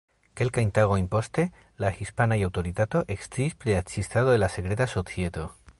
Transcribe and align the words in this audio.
Kelkajn 0.39 0.69
tagojn 0.77 1.09
poste 1.15 1.45
la 1.83 1.91
hispanaj 1.99 2.39
aŭtoritatoj 2.49 3.05
eksciis 3.17 3.59
pri 3.65 3.75
la 3.75 3.85
ekzistado 3.87 4.35
de 4.37 4.45
la 4.45 4.55
sekreta 4.57 4.91
societo. 4.99 5.49